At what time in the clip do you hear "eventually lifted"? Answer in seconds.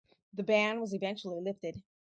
0.95-1.79